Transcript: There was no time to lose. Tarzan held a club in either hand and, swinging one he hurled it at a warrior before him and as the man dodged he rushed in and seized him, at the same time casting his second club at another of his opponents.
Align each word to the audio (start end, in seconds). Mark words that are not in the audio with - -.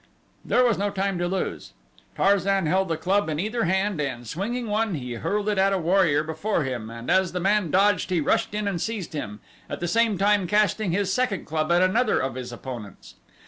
There 0.43 0.63
was 0.65 0.79
no 0.79 0.89
time 0.89 1.19
to 1.19 1.27
lose. 1.27 1.73
Tarzan 2.15 2.65
held 2.65 2.91
a 2.91 2.97
club 2.97 3.29
in 3.29 3.39
either 3.39 3.65
hand 3.65 4.01
and, 4.01 4.27
swinging 4.27 4.65
one 4.65 4.95
he 4.95 5.13
hurled 5.13 5.47
it 5.47 5.59
at 5.59 5.73
a 5.73 5.77
warrior 5.77 6.23
before 6.23 6.63
him 6.63 6.89
and 6.89 7.11
as 7.11 7.33
the 7.33 7.39
man 7.39 7.69
dodged 7.69 8.09
he 8.09 8.19
rushed 8.19 8.55
in 8.55 8.67
and 8.67 8.81
seized 8.81 9.13
him, 9.13 9.41
at 9.69 9.79
the 9.79 9.87
same 9.87 10.17
time 10.17 10.47
casting 10.47 10.89
his 10.91 11.13
second 11.13 11.45
club 11.45 11.71
at 11.71 11.83
another 11.83 12.19
of 12.19 12.33
his 12.33 12.51
opponents. 12.51 13.13